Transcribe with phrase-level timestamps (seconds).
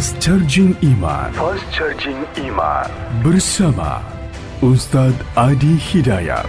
[0.00, 2.88] Fast Charging Iman Fast Charging Iman
[3.20, 4.00] bersama
[4.64, 6.48] Ustadz Adi Hidayat.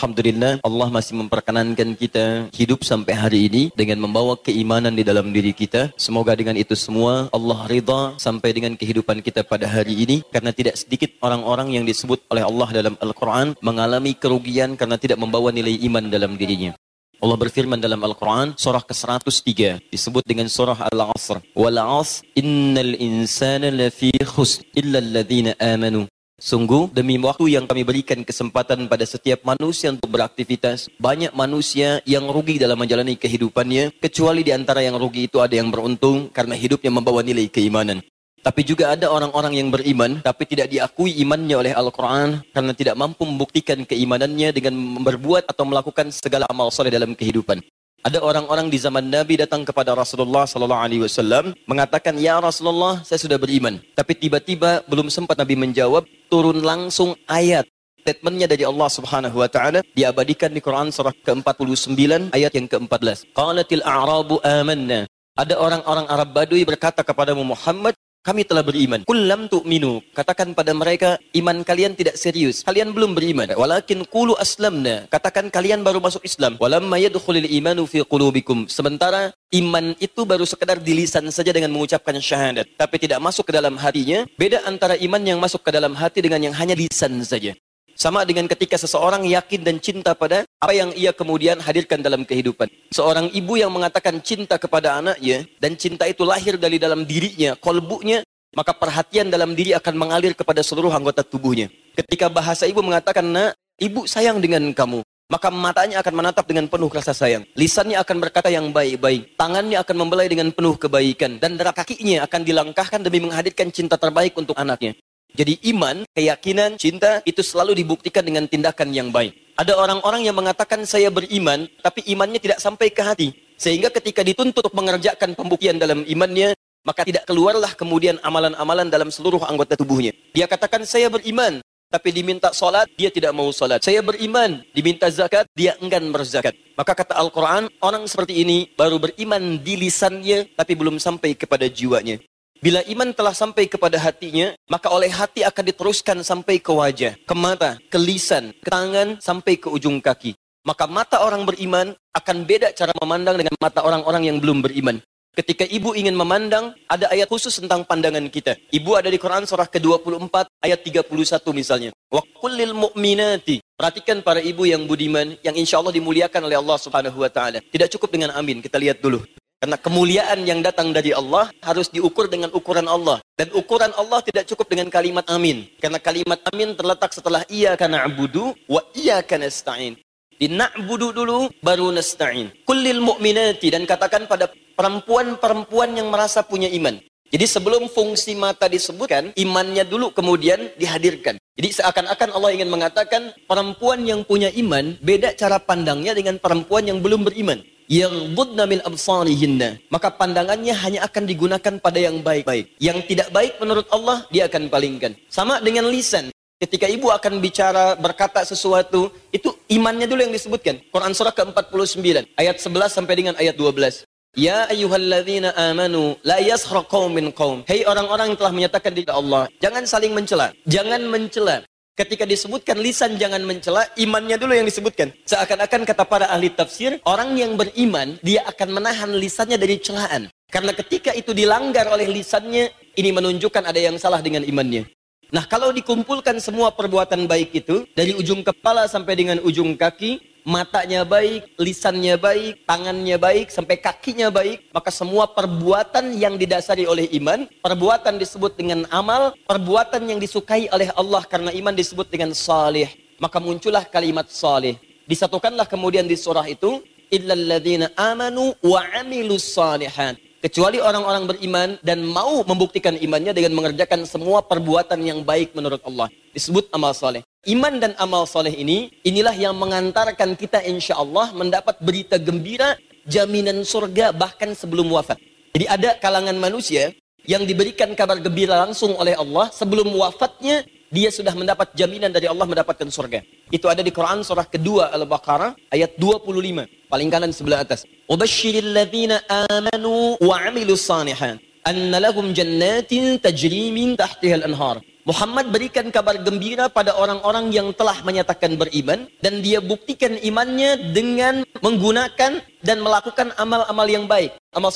[0.00, 5.52] Alhamdulillah Allah masih memperkenankan kita hidup sampai hari ini dengan membawa keimanan di dalam diri
[5.52, 5.92] kita.
[6.00, 10.80] Semoga dengan itu semua Allah ridha sampai dengan kehidupan kita pada hari ini karena tidak
[10.80, 16.08] sedikit orang-orang yang disebut oleh Allah dalam Al-Quran mengalami kerugian karena tidak membawa nilai iman
[16.08, 16.72] dalam dirinya.
[17.20, 21.44] Allah berfirman dalam Al-Quran, surah ke-103, disebut dengan surah Al-Asr.
[21.52, 26.08] Wal-Asr, innal insana lafi khusn, illa alladhina amanu
[26.40, 32.32] Sungguh demi waktu yang kami berikan kesempatan pada setiap manusia untuk beraktivitas, banyak manusia yang
[32.32, 36.88] rugi dalam menjalani kehidupannya, kecuali di antara yang rugi itu ada yang beruntung karena hidupnya
[36.88, 38.00] membawa nilai keimanan.
[38.40, 43.28] Tapi juga ada orang-orang yang beriman tapi tidak diakui imannya oleh Al-Quran karena tidak mampu
[43.28, 44.72] membuktikan keimanannya dengan
[45.04, 47.60] berbuat atau melakukan segala amal soleh dalam kehidupan.
[48.00, 53.20] Ada orang-orang di zaman Nabi datang kepada Rasulullah sallallahu alaihi wasallam mengatakan, "Ya Rasulullah, saya
[53.20, 57.68] sudah beriman." Tapi tiba-tiba belum sempat Nabi menjawab, turun langsung ayat
[58.00, 63.36] statementnya dari Allah Subhanahu wa taala diabadikan di Quran surah ke-49 ayat yang ke-14.
[63.36, 65.04] Qalatil a'rabu amanna.
[65.36, 69.00] Ada orang-orang Arab Badui berkata kepadamu Muhammad, kami telah beriman.
[69.08, 70.04] Kullam tu'minu.
[70.12, 72.60] Katakan pada mereka, iman kalian tidak serius.
[72.60, 73.48] Kalian belum beriman.
[73.56, 75.08] Walakin kulu aslamna.
[75.08, 76.60] Katakan kalian baru masuk Islam.
[76.60, 78.68] Walamma yadkhulil imanu fi qulubikum.
[78.68, 82.68] Sementara iman itu baru sekedar di lisan saja dengan mengucapkan syahadat.
[82.76, 84.28] Tapi tidak masuk ke dalam hatinya.
[84.36, 87.56] Beda antara iman yang masuk ke dalam hati dengan yang hanya lisan saja.
[88.00, 92.64] Sama dengan ketika seseorang yakin dan cinta pada apa yang ia kemudian hadirkan dalam kehidupan.
[92.96, 98.24] Seorang ibu yang mengatakan cinta kepada anaknya dan cinta itu lahir dari dalam dirinya, kolbunya,
[98.56, 101.68] maka perhatian dalam diri akan mengalir kepada seluruh anggota tubuhnya.
[101.92, 105.04] Ketika bahasa ibu mengatakan, nak, ibu sayang dengan kamu.
[105.28, 107.44] Maka matanya akan menatap dengan penuh rasa sayang.
[107.52, 109.36] Lisannya akan berkata yang baik-baik.
[109.36, 111.36] Tangannya akan membelai dengan penuh kebaikan.
[111.36, 114.96] Dan darah kakinya akan dilangkahkan demi menghadirkan cinta terbaik untuk anaknya.
[115.34, 119.34] Jadi iman, keyakinan, cinta itu selalu dibuktikan dengan tindakan yang baik.
[119.60, 123.28] Ada orang-orang yang mengatakan saya beriman, tapi imannya tidak sampai ke hati.
[123.60, 129.44] Sehingga ketika dituntut untuk mengerjakan pembuktian dalam imannya, maka tidak keluarlah kemudian amalan-amalan dalam seluruh
[129.44, 130.16] anggota tubuhnya.
[130.32, 131.60] Dia katakan saya beriman,
[131.90, 133.82] tapi diminta solat, dia tidak mau solat.
[133.82, 136.54] Saya beriman, diminta zakat, dia enggan berzakat.
[136.78, 142.22] Maka kata Al-Quran, orang seperti ini baru beriman di lisannya, tapi belum sampai kepada jiwanya.
[142.60, 147.32] Bila iman telah sampai kepada hatinya, maka oleh hati akan diteruskan sampai ke wajah, ke
[147.32, 150.36] mata, ke lisan, ke tangan, sampai ke ujung kaki.
[150.68, 155.00] Maka mata orang beriman akan beda cara memandang dengan mata orang-orang yang belum beriman.
[155.32, 158.60] Ketika ibu ingin memandang, ada ayat khusus tentang pandangan kita.
[158.68, 161.08] Ibu ada di Quran surah ke-24 ayat 31
[161.56, 161.90] misalnya.
[162.12, 163.64] Wa kullil mu'minati.
[163.72, 167.64] Perhatikan para ibu yang budiman, yang insya Allah dimuliakan oleh Allah subhanahu wa ta'ala.
[167.64, 169.24] Tidak cukup dengan amin, kita lihat dulu.
[169.60, 173.20] Karena kemuliaan yang datang dari Allah harus diukur dengan ukuran Allah.
[173.36, 175.68] Dan ukuran Allah tidak cukup dengan kalimat amin.
[175.76, 180.00] Karena kalimat amin terletak setelah iya karena abudu wa iya karena stain.
[180.40, 182.64] Di na'budu dulu baru nasta'in.
[182.64, 186.96] Kullil mu'minati dan katakan pada perempuan-perempuan yang merasa punya iman.
[187.28, 191.36] Jadi sebelum fungsi mata disebutkan, imannya dulu kemudian dihadirkan.
[191.36, 197.04] Jadi seakan-akan Allah ingin mengatakan perempuan yang punya iman beda cara pandangnya dengan perempuan yang
[197.04, 197.60] belum beriman
[197.90, 203.90] yaghdudna min absarihinna maka pandangannya hanya akan digunakan pada yang baik-baik yang tidak baik menurut
[203.90, 206.30] Allah dia akan palingkan sama dengan lisan
[206.62, 212.56] ketika ibu akan bicara berkata sesuatu itu imannya dulu yang disebutkan Quran surah ke-49 ayat
[212.62, 214.06] 11 sampai dengan ayat 12
[214.38, 217.66] Ya ayyuhalladzina amanu la yaskhra qaumin qaum.
[217.66, 220.54] Hei orang-orang yang telah menyatakan di Allah, jangan saling mencela.
[220.70, 221.66] Jangan mencela.
[221.98, 225.10] Ketika disebutkan lisan jangan mencela, imannya dulu yang disebutkan.
[225.26, 230.30] Seakan-akan kata para ahli tafsir, orang yang beriman, dia akan menahan lisannya dari celaan.
[230.48, 234.86] Karena ketika itu dilanggar oleh lisannya, ini menunjukkan ada yang salah dengan imannya.
[235.30, 241.02] Nah, kalau dikumpulkan semua perbuatan baik itu, dari ujung kepala sampai dengan ujung kaki, matanya
[241.02, 247.48] baik, lisannya baik, tangannya baik, sampai kakinya baik, maka semua perbuatan yang didasari oleh iman,
[247.60, 252.88] perbuatan disebut dengan amal, perbuatan yang disukai oleh Allah karena iman disebut dengan salih.
[253.20, 254.80] Maka muncullah kalimat salih.
[255.04, 260.29] Disatukanlah kemudian di surah itu, illalladzina amanu wa amilus salihat.
[260.40, 266.08] Kecuali orang-orang beriman dan mau membuktikan imannya dengan mengerjakan semua perbuatan yang baik menurut Allah.
[266.32, 267.20] Disebut amal saleh.
[267.44, 273.68] Iman dan amal soleh ini, inilah yang mengantarkan kita insya Allah mendapat berita gembira, jaminan
[273.68, 275.20] surga bahkan sebelum wafat.
[275.52, 276.96] Jadi ada kalangan manusia
[277.28, 282.44] yang diberikan kabar gembira langsung oleh Allah sebelum wafatnya dia sudah mendapat jaminan dari Allah
[282.50, 283.22] mendapatkan surga.
[283.54, 286.90] Itu ada di Quran surah kedua Al-Baqarah ayat 25.
[286.90, 287.86] Paling kanan sebelah atas.
[288.10, 294.82] Ubashshiril ladzina amanu wa 'amilus salihat anna lahum jannatin tajri min tahtiha al-anhar.
[295.08, 301.40] Muhammad berikan kabar gembira pada orang-orang yang telah menyatakan beriman dan dia buktikan imannya dengan
[301.64, 304.68] menggunakan dan melakukan amal-amal yang baik, amal.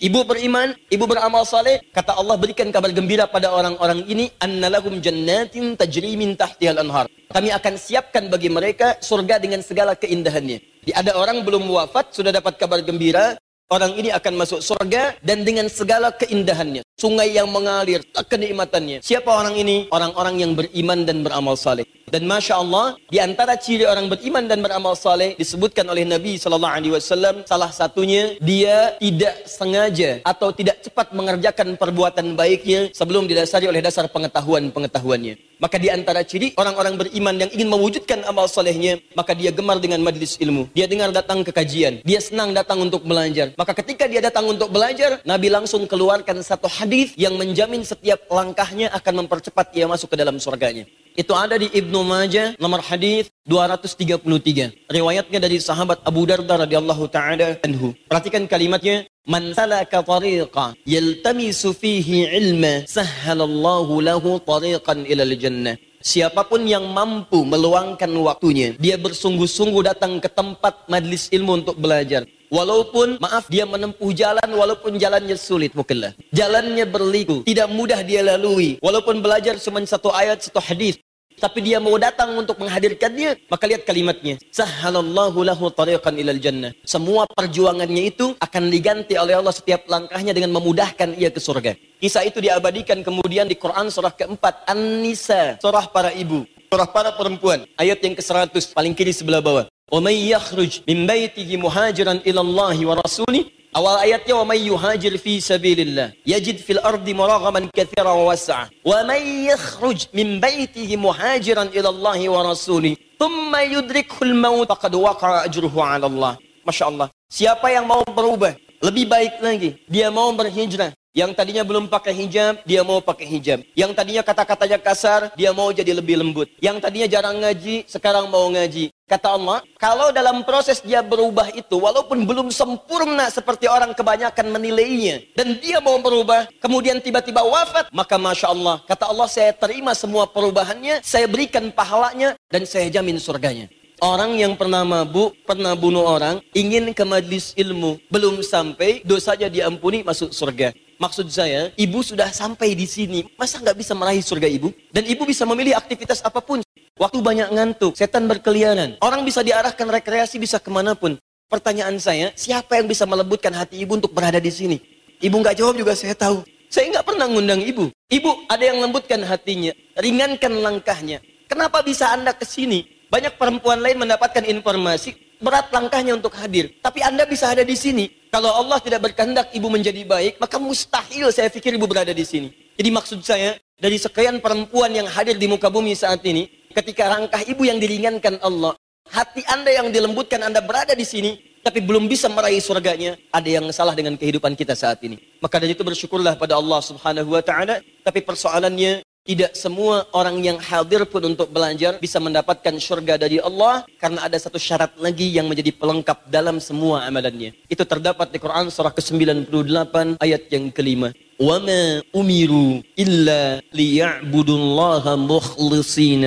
[0.00, 5.76] Ibu beriman, ibu beramal saleh, kata Allah berikan kabar gembira pada orang-orang ini, annalahum jannatin
[5.76, 7.04] tajri min tahtihal anhar.
[7.28, 10.88] Kami akan siapkan bagi mereka surga dengan segala keindahannya.
[10.88, 13.36] Ada orang belum wafat sudah dapat kabar gembira,
[13.70, 16.82] orang ini akan masuk surga dan dengan segala keindahannya.
[16.98, 19.00] Sungai yang mengalir, kenikmatannya.
[19.00, 19.88] Siapa orang ini?
[19.88, 21.86] Orang-orang yang beriman dan beramal saleh.
[22.10, 26.74] Dan masya Allah, di antara ciri orang beriman dan beramal saleh disebutkan oleh Nabi Sallallahu
[26.74, 33.70] Alaihi Wasallam salah satunya dia tidak sengaja atau tidak cepat mengerjakan perbuatan baiknya sebelum didasari
[33.70, 35.49] oleh dasar pengetahuan pengetahuannya.
[35.60, 40.00] Maka di antara ciri orang-orang beriman yang ingin mewujudkan amal solehnya, maka dia gemar dengan
[40.00, 40.72] majlis ilmu.
[40.72, 42.00] Dia dengar datang ke kajian.
[42.00, 43.52] Dia senang datang untuk belajar.
[43.60, 48.88] Maka ketika dia datang untuk belajar, Nabi langsung keluarkan satu hadis yang menjamin setiap langkahnya
[48.96, 50.88] akan mempercepat ia masuk ke dalam surganya.
[51.18, 54.90] Itu ada di Ibnu Majah nomor hadis 233.
[54.90, 57.92] Riwayatnya dari sahabat Abu Darda radhiyallahu taala anhu.
[58.06, 66.64] Perhatikan kalimatnya Man salaka tariqa yaltamisu fihi ilma sahhalallahu lahu tariqan ila jannah Siapa pun
[66.64, 72.24] yang mampu meluangkan waktunya, dia bersungguh-sungguh datang ke tempat majlis ilmu untuk belajar.
[72.48, 76.16] Walaupun, maaf, dia menempuh jalan walaupun jalannya sulit, mukillah.
[76.32, 78.80] Jalannya berliku, tidak mudah dia lalui.
[78.80, 80.96] Walaupun belajar cuma satu ayat, satu hadis
[81.39, 84.39] tapi dia mau datang untuk menghadirkannya, maka lihat kalimatnya.
[84.49, 86.71] Sahhalallahu lahu tariqan ilal jannah.
[86.87, 91.75] Semua perjuangannya itu akan diganti oleh Allah setiap langkahnya dengan memudahkan ia ke surga.
[91.99, 97.67] Kisah itu diabadikan kemudian di Quran surah keempat An-Nisa, surah para ibu, surah para perempuan,
[97.77, 99.65] ayat yang ke-100 paling kiri sebelah bawah.
[99.85, 106.10] وَمَنْ يَخْرُجْ مِنْ بَيْتِهِ مُهَاجِرًا إِلَى اللَّهِ وَرَسُولِهِ Awal ayatnya wa may yuhajir fi sabilillah
[106.26, 112.18] yajid fil ardi maraghaman katsiran wa was'a wa may yakhruj min baitihi muhajiran ila Allah
[112.34, 116.34] wa rasulih thumma yudrikul maut faqad waqa'a ajruhu 'ala Allah.
[116.66, 122.14] Masya Siapa yang mau berubah lebih baik lagi dia mau berhijrah yang tadinya belum pakai
[122.14, 123.66] hijab, dia mau pakai hijab.
[123.74, 126.46] Yang tadinya kata-katanya kasar, dia mau jadi lebih lembut.
[126.62, 128.94] Yang tadinya jarang ngaji, sekarang mau ngaji.
[129.10, 135.18] Kata Allah, kalau dalam proses dia berubah itu, walaupun belum sempurna seperti orang kebanyakan menilainya,
[135.34, 140.30] dan dia mau berubah, kemudian tiba-tiba wafat, maka Masya Allah, kata Allah, saya terima semua
[140.30, 143.66] perubahannya, saya berikan pahalanya, dan saya jamin surganya.
[144.00, 150.00] Orang yang pernah mabuk, pernah bunuh orang, ingin ke majlis ilmu, belum sampai, dosanya diampuni,
[150.00, 150.72] masuk surga.
[151.00, 153.24] Maksud saya, ibu sudah sampai di sini.
[153.40, 154.68] Masa nggak bisa meraih surga ibu?
[154.92, 156.60] Dan ibu bisa memilih aktivitas apa pun.
[157.00, 159.00] Waktu banyak ngantuk, setan berkeliaran.
[159.00, 161.16] Orang bisa diarahkan rekreasi, bisa ke mana pun.
[161.48, 164.76] Pertanyaan saya, siapa yang bisa melembutkan hati ibu untuk berada di sini?
[165.24, 166.44] Ibu nggak jawab juga saya tahu.
[166.68, 167.88] Saya nggak pernah ngundang ibu.
[168.12, 169.72] Ibu, ada yang lembutkan hatinya.
[169.96, 171.24] Ringankan langkahnya.
[171.48, 172.84] Kenapa bisa anda ke sini?
[173.08, 176.76] Banyak perempuan lain mendapatkan informasi, berat langkahnya untuk hadir.
[176.84, 178.19] Tapi anda bisa ada di sini.
[178.30, 182.54] Kalau Allah tidak berkehendak ibu menjadi baik, maka mustahil saya pikir ibu berada di sini.
[182.78, 187.42] Jadi maksud saya, dari sekian perempuan yang hadir di muka bumi saat ini, ketika langkah
[187.42, 188.78] ibu yang diringankan Allah,
[189.10, 193.66] hati anda yang dilembutkan anda berada di sini, tapi belum bisa meraih surganya, ada yang
[193.74, 195.18] salah dengan kehidupan kita saat ini.
[195.42, 200.61] Maka dari itu bersyukurlah pada Allah subhanahu wa ta'ala, tapi persoalannya tidak semua orang yang
[200.61, 205.49] hadir pun untuk belajar bisa mendapatkan syurga dari Allah karena ada satu syarat lagi yang
[205.49, 207.57] menjadi pelengkap dalam semua amalannya.
[207.65, 211.09] Itu terdapat di Quran surah ke-98 ayat yang kelima.
[211.35, 216.21] وَمَا أُمِرُوا إِلَّا لِيَعْبُدُوا اللَّهَ مُخْلِصِينَ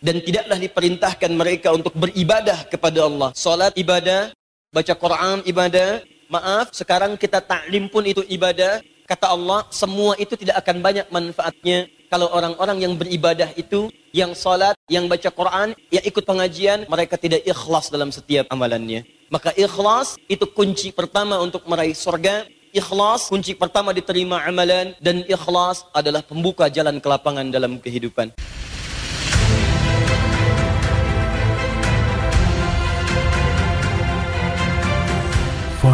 [0.00, 3.28] Dan tidaklah diperintahkan mereka untuk beribadah kepada Allah.
[3.36, 4.32] Salat ibadah,
[4.72, 6.00] baca Quran ibadah,
[6.32, 8.80] maaf sekarang kita taklim pun itu ibadah,
[9.11, 14.71] Kata Allah, semua itu tidak akan banyak manfaatnya kalau orang-orang yang beribadah itu, yang salat,
[14.87, 19.03] yang baca Quran, yang ikut pengajian, mereka tidak ikhlas dalam setiap amalannya.
[19.27, 22.47] Maka ikhlas itu kunci pertama untuk meraih surga.
[22.71, 28.31] Ikhlas kunci pertama diterima amalan dan ikhlas adalah pembuka jalan kelapangan dalam kehidupan.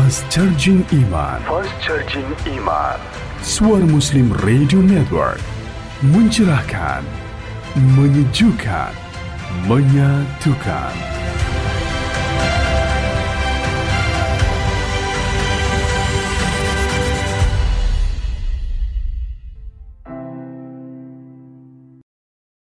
[0.08, 1.44] Fast Charging Iman.
[1.44, 2.96] Fast Charging Iman.
[3.44, 5.44] Suara Muslim Radio Network
[6.00, 7.04] Mencerahkan
[7.76, 8.96] Menyejukkan
[9.68, 11.17] Menyatukan